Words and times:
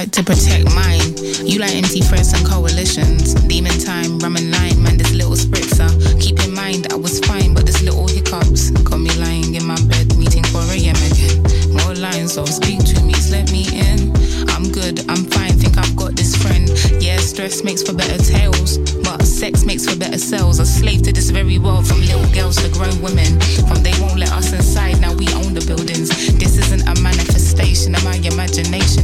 To 0.00 0.24
protect 0.24 0.64
mine. 0.74 1.12
You 1.44 1.58
like 1.60 1.76
empty 1.76 2.00
threats 2.00 2.32
and 2.32 2.44
coalitions. 2.48 3.34
Demon 3.44 3.78
time, 3.78 4.18
rum 4.18 4.36
and 4.36 4.50
lime, 4.50 4.82
man, 4.82 4.96
this 4.96 5.12
little 5.12 5.36
spritzer. 5.36 5.90
Keep 6.18 6.40
in 6.40 6.54
mind, 6.54 6.90
I 6.90 6.96
was 6.96 7.20
fine, 7.20 7.52
but 7.52 7.66
this 7.66 7.82
little 7.82 8.08
hiccups 8.08 8.70
got 8.80 8.98
me 8.98 9.10
lying 9.20 9.54
in 9.54 9.66
my 9.66 9.76
bed, 9.92 10.16
meeting 10.16 10.42
4 10.44 10.62
a.m. 10.72 10.96
again. 10.96 11.44
More 11.76 11.94
lines, 11.94 12.32
so 12.32 12.46
speak 12.46 12.80
to 12.80 13.02
me, 13.04 13.12
let 13.30 13.52
me 13.52 13.68
in. 13.76 14.10
I'm 14.48 14.72
good, 14.72 15.04
I'm 15.10 15.28
fine, 15.28 15.52
think 15.52 15.76
I've 15.76 15.94
got 15.96 16.16
this 16.16 16.34
friend. 16.34 16.66
Yeah, 17.00 17.18
stress 17.18 17.62
makes 17.62 17.82
for 17.82 17.92
better 17.92 18.18
tales, 18.24 18.78
but 19.04 19.22
sex 19.22 19.64
makes 19.64 19.84
for 19.84 19.98
better 19.98 20.18
cells. 20.18 20.60
A 20.60 20.66
slave 20.66 21.02
to 21.02 21.12
this 21.12 21.28
very 21.28 21.58
world, 21.58 21.86
from 21.86 22.00
little 22.00 22.26
girls 22.32 22.56
to 22.56 22.70
grown 22.70 23.00
women. 23.02 23.38
From 23.68 23.82
they 23.82 23.92
won't 24.00 24.18
let 24.18 24.32
us 24.32 24.52
inside, 24.52 24.98
now 25.00 25.12
we 25.12 25.28
own 25.34 25.52
the 25.52 25.64
buildings. 25.66 26.08
This 26.38 26.56
isn't 26.56 26.88
a 26.88 27.00
manifestation 27.02 27.94
of 27.94 28.02
my 28.02 28.16
imagination. 28.16 28.99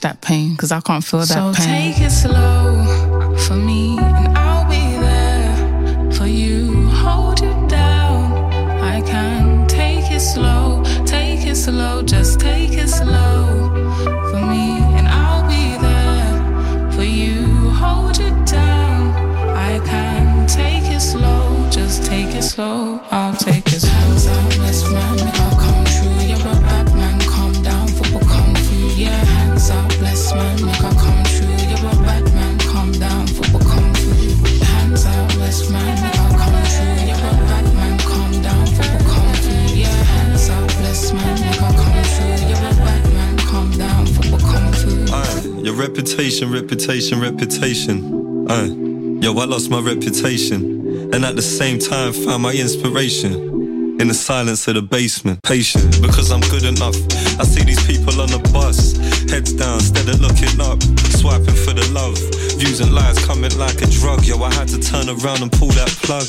That 0.00 0.20
pain 0.20 0.52
because 0.52 0.72
I 0.72 0.80
can't 0.80 1.04
feel 1.04 1.20
that 1.20 1.28
So 1.28 1.52
pain. 1.54 1.92
take 1.94 2.02
it 2.02 2.10
slow 2.10 3.36
for 3.46 3.54
me, 3.54 3.89
reputation, 46.48 47.20
reputation, 47.20 47.20
reputation. 47.20 48.46
Aye, 48.50 49.22
yo, 49.22 49.36
I 49.38 49.44
lost 49.44 49.70
my 49.70 49.80
reputation, 49.80 51.12
and 51.12 51.24
at 51.24 51.36
the 51.36 51.42
same 51.42 51.78
time 51.78 52.12
found 52.12 52.42
my 52.42 52.52
inspiration. 52.52 53.48
In 54.00 54.08
the 54.08 54.14
silence 54.14 54.66
of 54.66 54.76
the 54.76 54.82
basement, 54.82 55.42
patient 55.42 56.00
because 56.00 56.30
I'm 56.30 56.40
good 56.40 56.64
enough. 56.64 56.96
I 57.38 57.44
see 57.44 57.62
these 57.64 57.84
people 57.86 58.18
on 58.22 58.28
the 58.28 58.38
bus, 58.50 58.96
heads 59.30 59.52
down, 59.52 59.78
instead 59.78 60.08
of 60.08 60.20
looking 60.20 60.60
up, 60.60 60.82
swiping 61.14 61.54
for 61.54 61.72
the 61.72 61.86
love. 61.94 62.18
Views 62.58 62.80
and 62.80 62.92
lies 62.92 63.16
coming 63.24 63.56
like 63.56 63.80
a 63.80 63.86
drug. 63.86 64.26
Yo, 64.26 64.42
I 64.42 64.52
had 64.54 64.68
to 64.68 64.78
turn 64.82 65.08
around 65.08 65.40
and 65.40 65.50
pull 65.52 65.70
that 65.78 65.88
plug. 66.02 66.26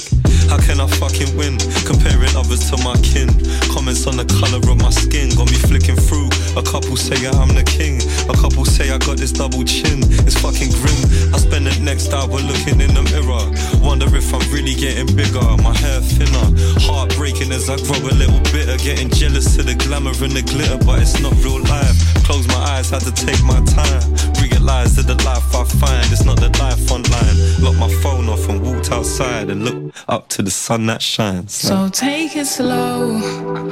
How 0.48 0.60
can 0.62 0.80
I 0.80 0.88
fucking 1.00 1.36
win? 1.36 1.58
Comparing 1.88 2.36
others 2.38 2.70
to 2.70 2.78
my 2.84 2.96
kin. 3.02 3.32
Comments 3.74 4.00
on 4.06 4.20
the 4.20 4.28
color 4.28 4.60
of 4.60 4.78
my 4.78 4.92
skin 4.92 5.34
got 5.34 5.50
me 5.50 5.58
flicking 5.58 5.96
through. 5.96 6.30
A 6.60 6.64
couple 6.64 6.96
say 6.96 7.16
I'm 7.26 7.56
the 7.56 7.64
king. 7.64 8.04
A 8.30 8.36
couple 8.36 8.66
say 8.66 8.92
I 8.92 9.00
got 9.00 9.18
this 9.18 9.32
double 9.32 9.64
chin. 9.64 10.04
It's 10.28 10.38
fucking 10.38 10.76
grim. 10.76 11.02
I 11.34 11.40
spend 11.40 11.66
the 11.66 11.76
next 11.82 12.12
hour 12.14 12.28
looking 12.28 12.84
in 12.84 12.94
the 12.94 13.04
mirror. 13.10 13.48
Wonder 13.80 14.12
if 14.12 14.28
I'm 14.36 14.44
really 14.52 14.76
getting 14.76 15.10
bigger. 15.16 15.42
My 15.64 15.72
hair 15.72 16.04
thinner. 16.04 16.48
Heartbreaking 16.84 17.52
as 17.52 17.72
I 17.72 17.80
grow 17.88 18.04
a 18.04 18.12
little 18.12 18.44
bitter. 18.52 18.76
Getting 18.78 19.10
jealous 19.10 19.58
of 19.58 19.66
the 19.66 19.76
glamour 19.76 20.12
and 20.20 20.36
the 20.36 20.44
glitter, 20.44 20.78
but 20.84 21.00
it's 21.00 21.16
not 21.24 21.32
real 21.40 21.64
life. 21.64 21.96
Close 22.28 22.48
my 22.48 22.76
eyes, 22.76 22.91
had 22.92 23.02
to 23.04 23.12
take 23.12 23.42
my 23.44 23.60
time. 23.64 24.04
Realize 24.42 24.96
that 24.98 25.08
the 25.08 25.16
life 25.24 25.56
I 25.56 25.64
find 25.64 26.12
is 26.12 26.26
not 26.26 26.38
the 26.40 26.50
life 26.60 26.92
online. 26.92 27.36
Locked 27.64 27.80
my 27.80 27.90
phone 28.04 28.28
off 28.28 28.50
and 28.50 28.62
walked 28.62 28.92
outside 28.92 29.50
and 29.50 29.64
looked 29.64 29.98
up 30.10 30.28
to 30.30 30.42
the 30.42 30.52
sun 30.52 30.88
that 30.88 31.02
shines. 31.02 31.54
So 31.54 31.88
take 31.90 32.36
it 32.36 32.46
slow 32.46 33.20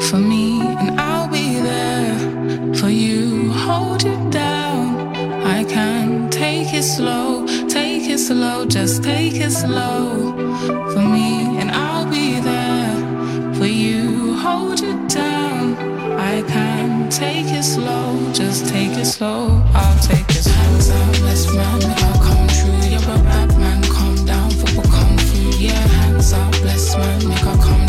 for 0.09 0.17
me, 0.17 0.61
and 0.61 0.99
I'll 0.99 1.29
be 1.29 1.59
there 1.59 2.73
for 2.75 2.89
you. 2.89 3.51
Hold 3.51 4.03
you 4.03 4.17
down. 4.29 5.13
I 5.45 5.65
can 5.65 6.29
take 6.29 6.73
it 6.73 6.83
slow, 6.83 7.45
take 7.67 8.09
it 8.09 8.19
slow, 8.19 8.65
just 8.65 9.03
take 9.03 9.35
it 9.35 9.51
slow 9.51 10.33
for 10.93 11.03
me, 11.15 11.59
and 11.59 11.69
I'll 11.71 11.88
take 17.09 17.47
it 17.47 17.63
slow, 17.63 18.31
just 18.33 18.67
take 18.67 18.97
it 18.97 19.05
slow. 19.05 19.63
I'll 19.73 19.99
take 19.99 20.29
it. 20.29 20.45
Hands 20.45 20.89
up, 20.89 21.21
let's 21.21 21.47
make 21.53 22.03
I'll 22.03 22.21
come 22.21 22.47
true. 22.47 22.89
You're 22.89 23.01
a 23.01 23.23
bad 23.23 23.57
man, 23.57 23.81
calm 23.83 24.15
down, 24.25 24.49
football 24.51 24.85
kung 24.85 25.17
fu. 25.17 25.57
Yeah, 25.57 25.71
hands 25.71 26.33
up, 26.33 26.51
bless 26.61 26.95
man, 26.95 27.27
make 27.27 27.43
I'll 27.43 27.57
come 27.57 27.88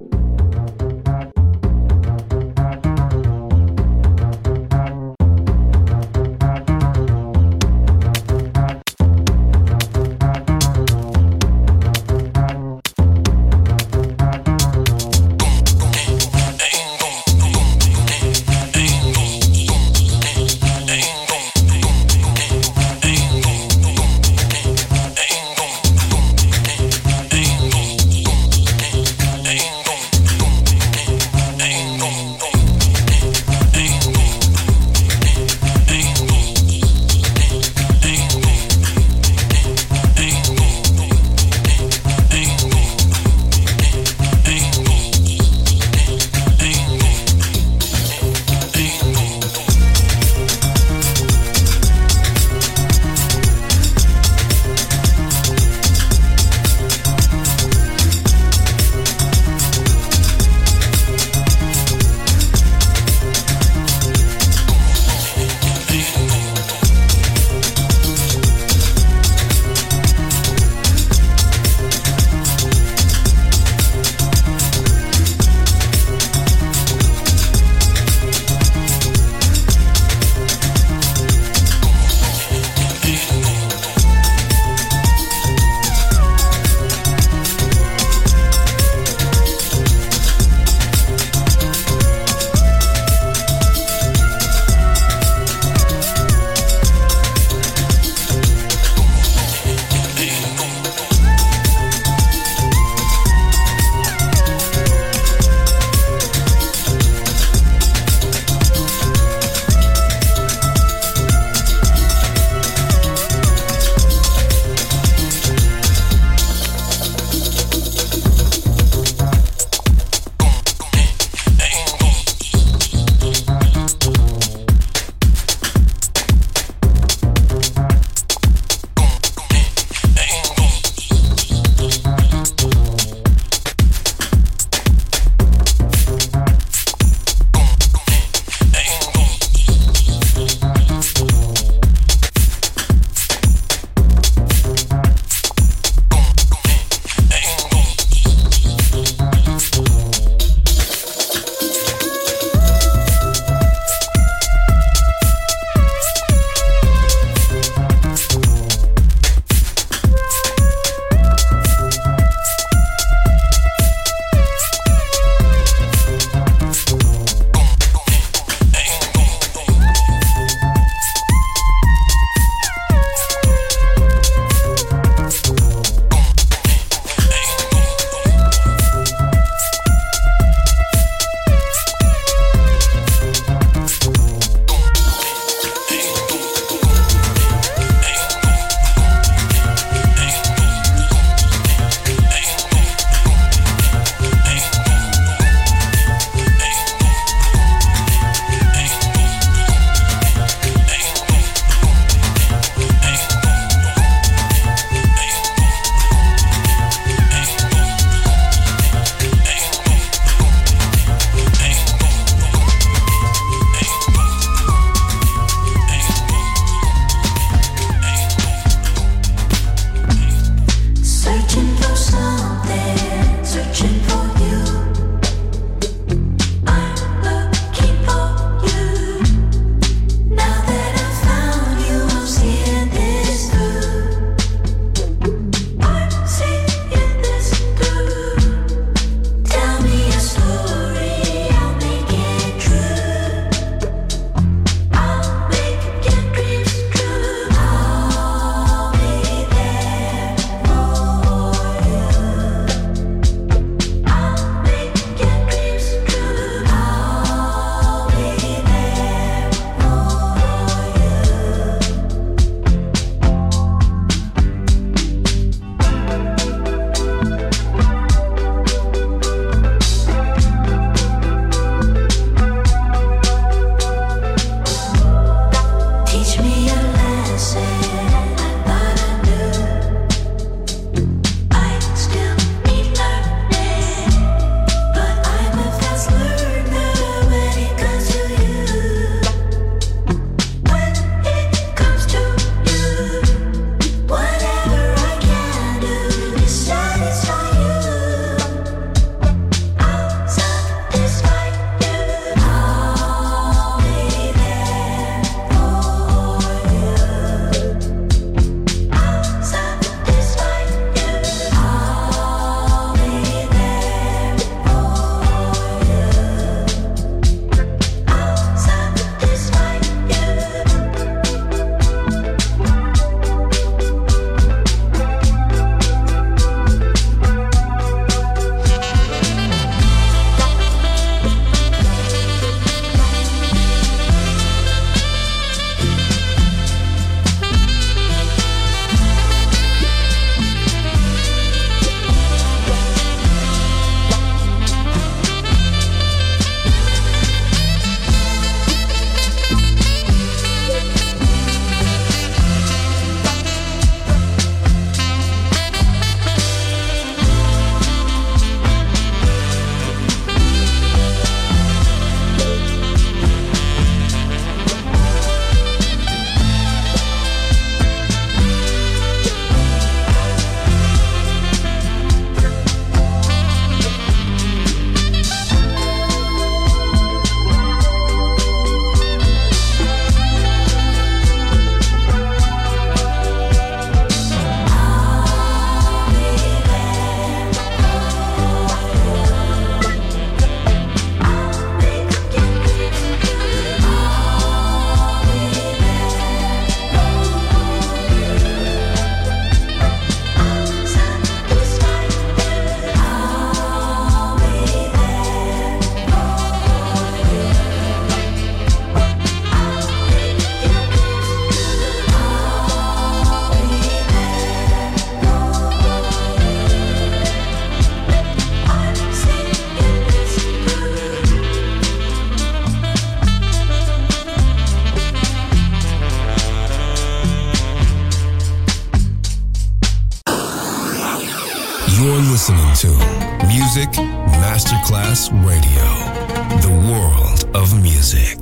music. 438.13 438.40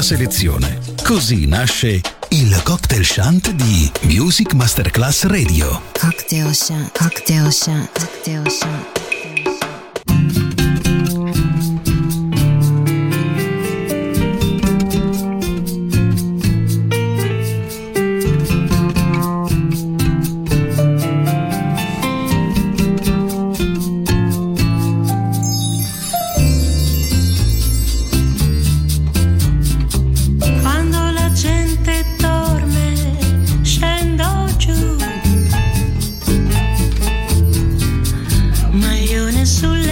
nostra 0.00 0.16
selezione. 0.16 0.78
Così 1.04 1.46
nasce 1.46 2.00
il 2.30 2.60
cocktail 2.62 3.04
shunt 3.04 3.50
di 3.50 3.90
Music 4.02 4.54
Masterclass 4.54 5.24
Radio. 5.24 5.82
Cocktail 5.98 6.54
shunt, 6.54 6.96
Cocktail 6.96 7.52
shunt, 7.52 7.90
Cocktail 7.92 8.50
shunt. 8.50 8.99
soledad. 39.50 39.89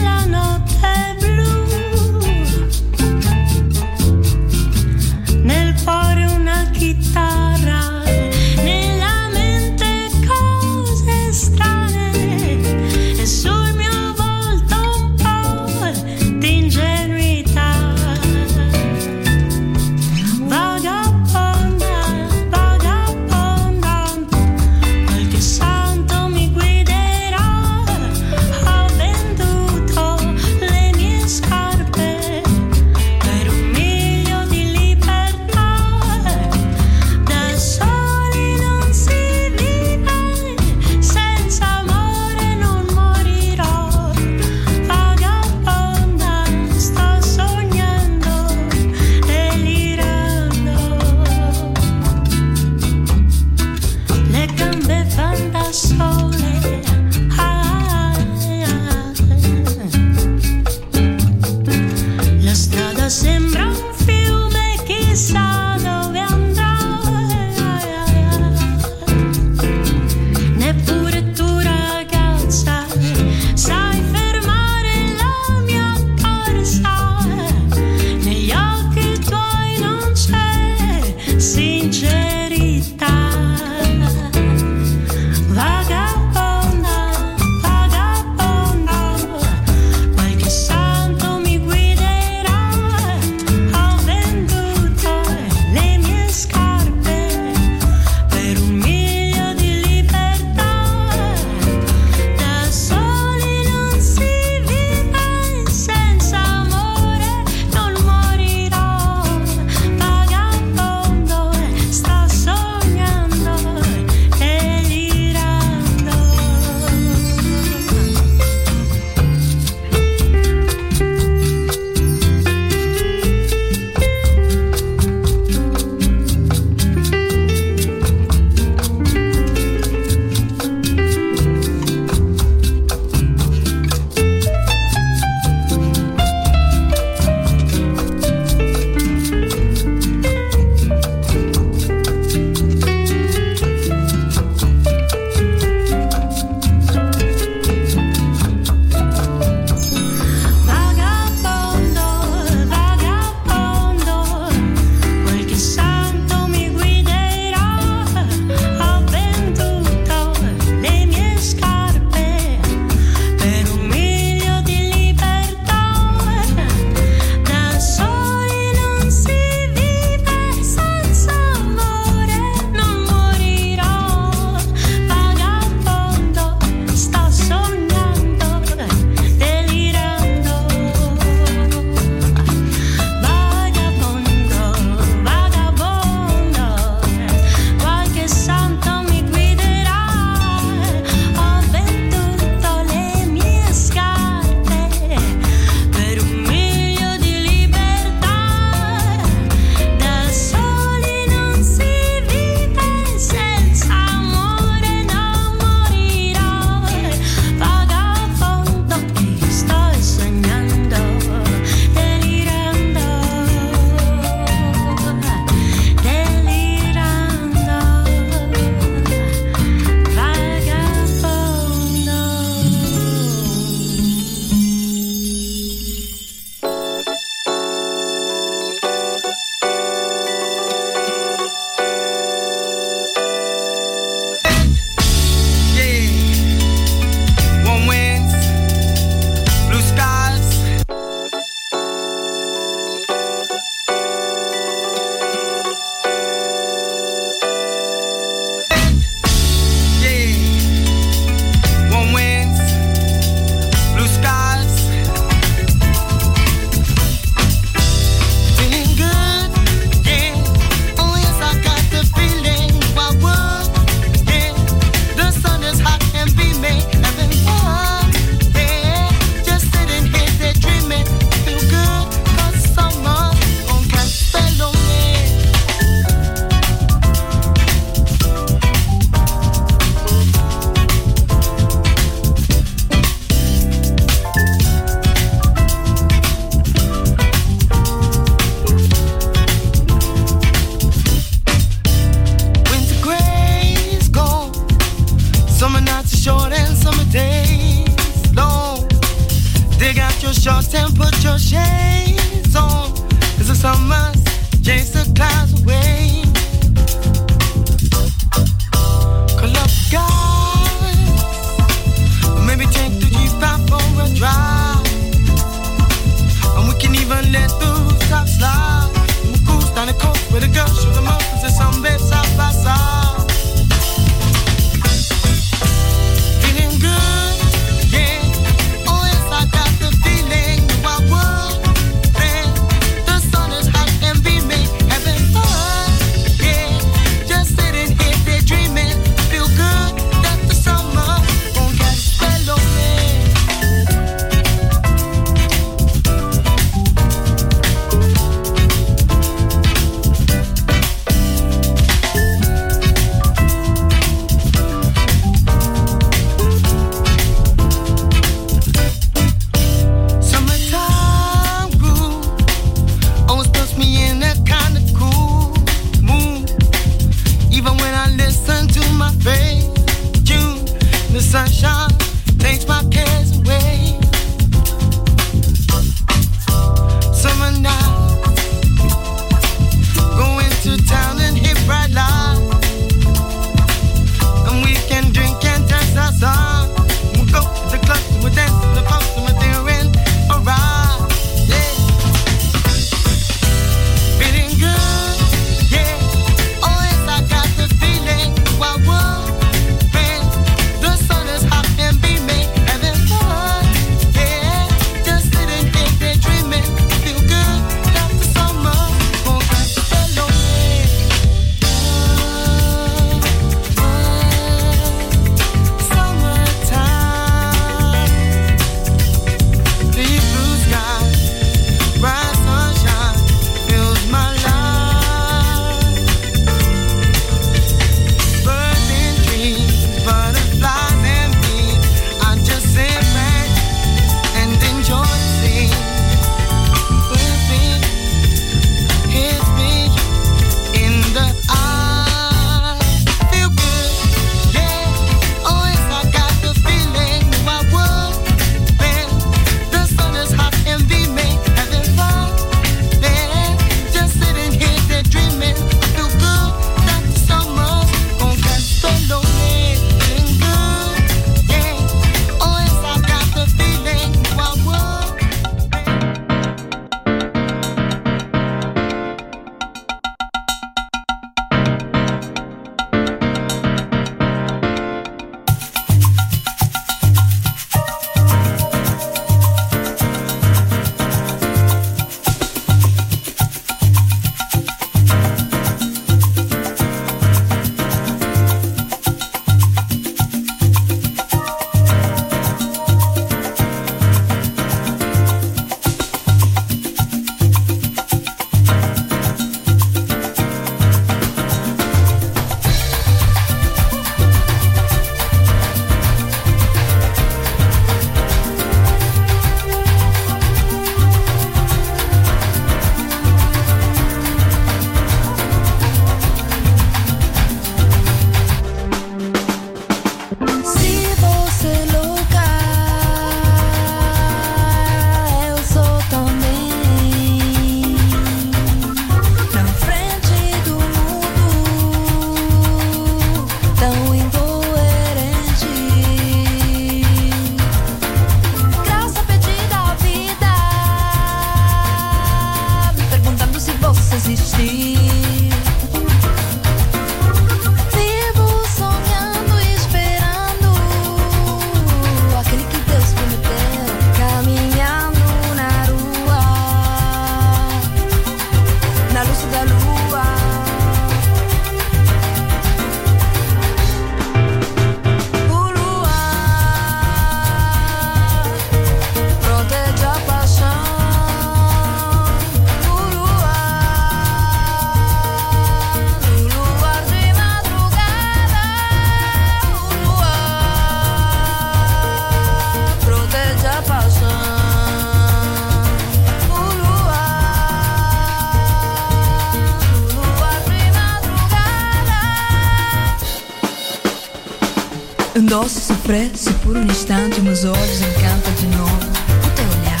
Expresso 596.08 596.54
por 596.60 596.74
um 596.74 596.84
instante, 596.84 597.38
meus 597.42 597.64
olhos 597.64 598.00
encanta 598.00 598.50
de 598.52 598.66
novo. 598.68 598.96
O 599.44 599.50
teu 599.50 599.66
olhar, 599.78 600.00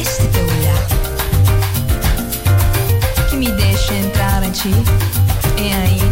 este 0.00 0.26
teu 0.28 0.42
olhar, 0.46 0.86
que 3.28 3.36
me 3.36 3.52
deixa 3.52 3.92
entrar 3.92 4.42
em 4.42 4.50
ti, 4.50 4.72
é 5.58 5.74
ainda. 5.74 6.11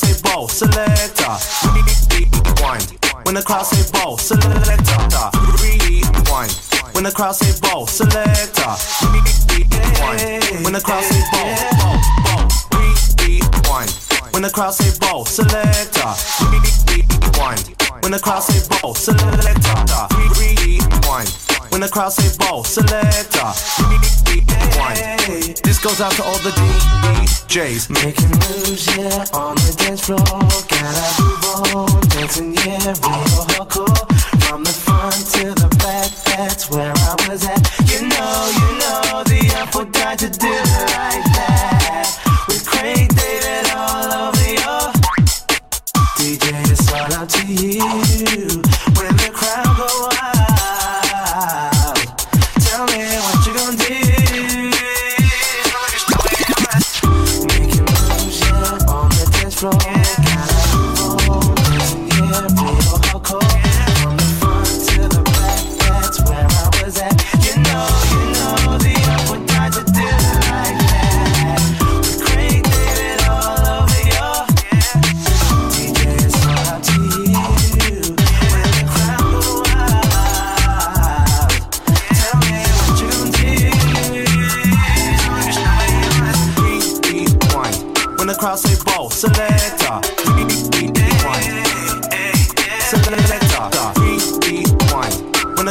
Say 0.00 0.20
ball, 0.22 0.48
selector. 0.48 1.36
Rewind. 1.68 2.96
When 3.24 3.34
the 3.34 3.42
crowd 3.42 3.64
say 3.64 3.84
ball, 3.92 4.16
selector. 4.18 5.30
Rewind. 5.60 6.52
When 6.94 7.04
the 7.04 7.12
crowd 7.12 7.32
say 7.32 7.52
ball, 7.60 7.86
selector. 7.86 8.72
Rewind. 9.12 10.64
When 10.64 10.72
the 10.72 10.80
crowd 10.80 11.04
say 11.04 11.20
ball, 11.32 11.52
ball, 11.78 11.98
ball. 12.24 12.48
Rewind. 13.20 13.90
When 14.32 14.42
the 14.42 14.50
crowd 14.50 14.74
say 14.74 14.90
ball, 14.98 15.24
selector. 15.24 16.10
Rewind. 16.48 17.76
When 18.02 18.12
the 18.12 18.20
crowd 18.20 18.40
say 18.40 18.60
ball, 18.80 18.94
selector. 18.94 20.02
Rewind. 20.40 21.28
When 21.70 21.80
the 21.80 21.88
crowd 21.88 22.12
say 22.12 22.28
ball, 22.38 22.64
selector. 22.64 23.52
Rewind. 24.26 25.19
Goes 25.82 26.02
out 26.02 26.12
to 26.12 26.22
all 26.22 26.38
the 26.40 26.50
DJs. 26.50 27.88
Making 27.88 28.28
moves, 28.28 28.86
yeah, 28.98 29.24
on 29.32 29.54
the 29.56 29.74
dance 29.78 30.04
floor. 30.04 30.18
Gotta 30.20 31.22
move 31.22 31.74
on, 31.74 32.00
dancing, 32.08 32.52
yeah, 32.52 32.92
real 33.00 33.46
hardcore. 33.48 34.44
From 34.44 34.62
the 34.62 34.72
front 34.72 35.14
to 35.32 35.54
the 35.54 35.74
back, 35.78 36.10
that's 36.36 36.68
where 36.68 36.92
I 36.94 37.16
was 37.26 37.46
at. 37.46 37.64
You 37.88 38.02
know, 38.08 38.50
you 38.60 38.68
know, 38.76 39.24
the 39.24 39.54
Artful 39.56 39.86
Dodger 39.86 40.28
do 40.28 40.48
it 40.48 40.68
like 40.92 41.24
that. 41.40 42.44
With 42.46 42.66
Craig 42.66 43.08
David 43.16 43.72
all 43.72 44.28
over 44.28 44.50
your 44.52 44.92
DJ, 46.18 46.60
it's 46.70 46.92
all 46.92 47.12
up 47.14 47.28
to 47.30 47.46
you. 47.46 48.69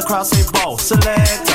The 0.09 0.15
crowd 0.15 0.53
ball, 0.53 0.77
selector. 0.79 1.48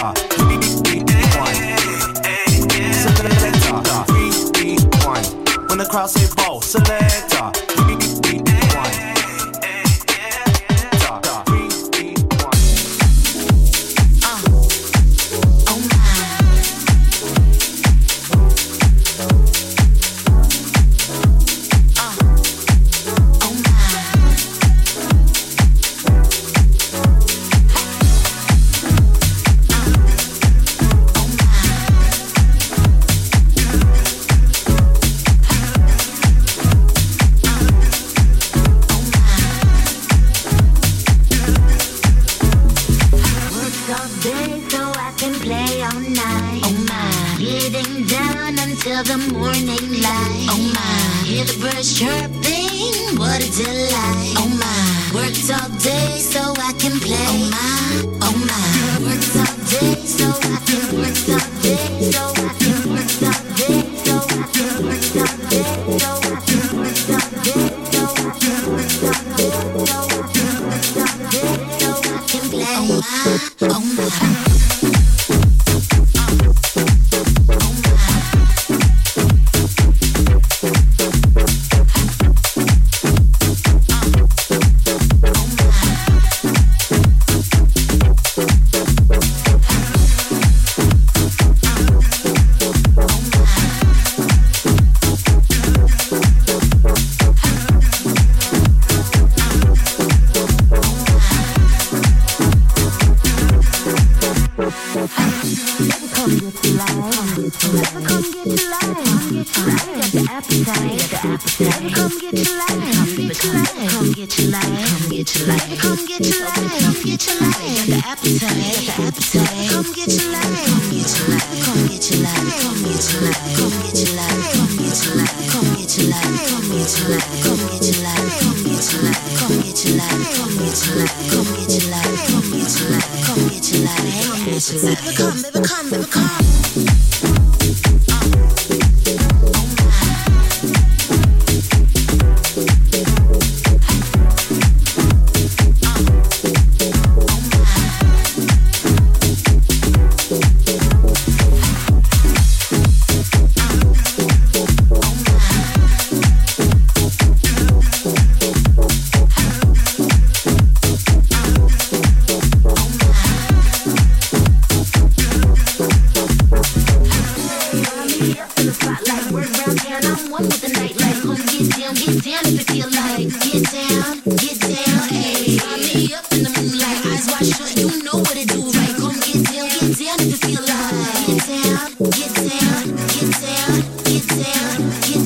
Come 184.84 185.24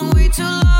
long, 0.00 0.28
too 0.30 0.42
long. 0.42 0.79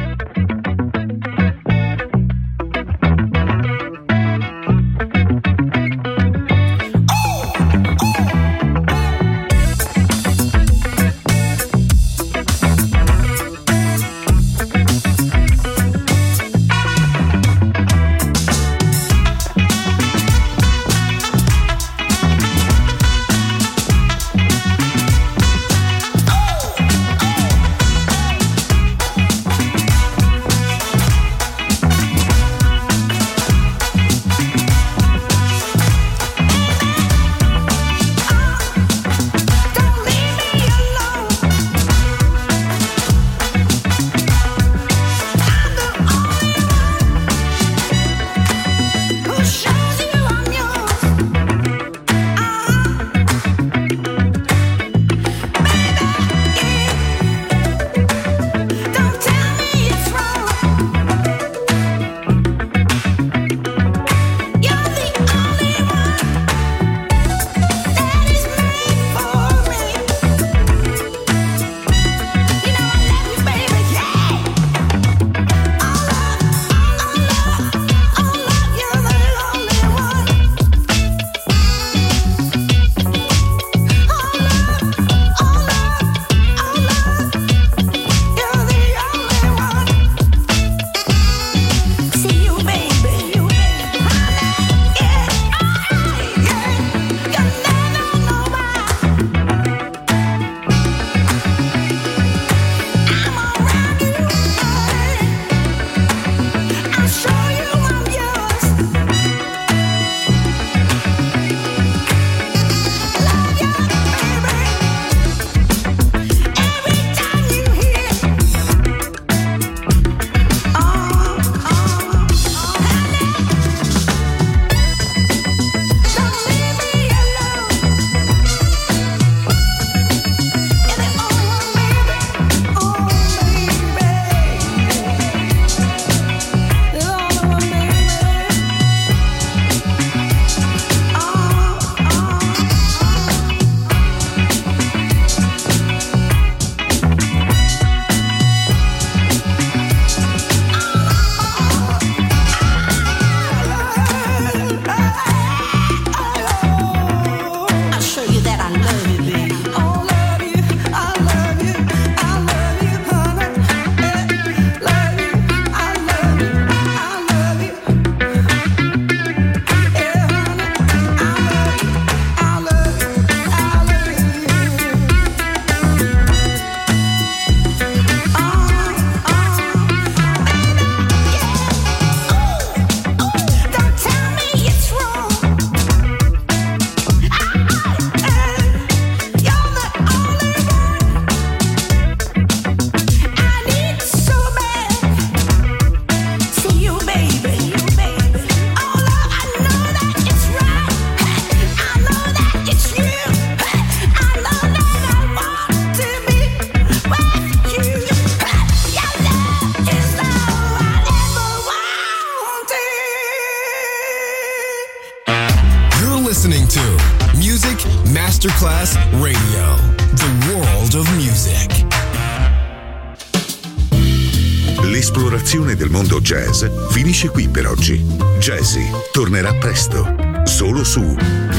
L'esplorazione 225.51 225.75
del 225.75 225.89
mondo 225.89 226.21
jazz 226.21 226.63
finisce 226.91 227.27
qui 227.27 227.49
per 227.49 227.67
oggi. 227.67 227.97
Jazzy 228.39 228.89
tornerà 229.11 229.53
presto, 229.55 230.15
solo 230.45 230.81
su 230.85 231.01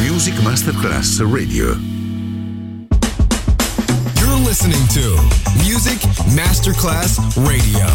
Music 0.09 0.41
Masterclass 0.41 1.21
Radio. 1.21 1.79
You're 4.17 4.41
listening 4.47 4.87
to 4.95 5.23
Music 5.57 6.03
Masterclass 6.29 7.19
Radio, 7.35 7.87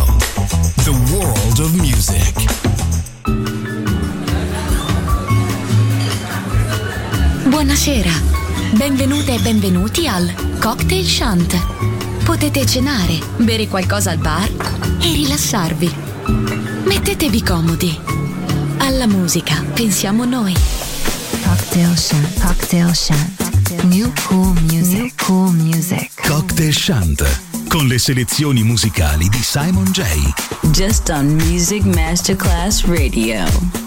the 0.84 0.94
world 1.12 1.58
of 1.58 1.72
music. 1.74 2.46
Buonasera, 7.48 8.12
benvenute 8.74 9.34
e 9.34 9.40
benvenuti 9.40 10.08
al 10.08 10.32
Cocktail 10.60 11.08
Shant. 11.08 11.97
Potete 12.28 12.66
cenare, 12.66 13.18
bere 13.38 13.70
qualcosa 13.70 14.12
al 14.12 14.18
bar 14.18 14.52
e 15.00 15.14
rilassarvi. 15.14 15.96
Mettetevi 16.84 17.42
comodi. 17.42 17.98
Alla 18.80 19.08
musica 19.08 19.64
pensiamo 19.74 20.26
noi. 20.26 20.54
Cocktail 21.42 21.98
Shant. 21.98 22.40
Cocktail 22.42 22.94
Shant. 22.94 23.84
New 23.84 24.12
cool 24.28 24.54
music. 24.70 25.00
New 25.00 25.10
cool 25.26 25.54
music. 25.54 26.28
Cocktail 26.28 26.74
Shant. 26.76 27.40
Con 27.70 27.88
le 27.88 27.98
selezioni 27.98 28.62
musicali 28.62 29.30
di 29.30 29.42
Simon 29.42 29.86
J. 29.86 30.04
Just 30.72 31.08
on 31.08 31.28
Music 31.28 31.84
Masterclass 31.86 32.84
Radio. 32.84 33.87